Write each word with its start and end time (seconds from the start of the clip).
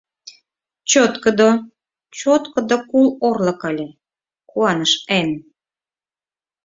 —Чоткыдо, 0.89 1.49
чоткыдо 2.17 2.77
кул 2.89 3.07
орлык 3.27 3.61
ыле,— 3.69 3.87
куаныш 4.49 4.93
Энн. 5.19 5.31